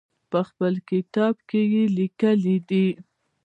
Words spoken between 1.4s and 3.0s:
کې یې لیکلي دي.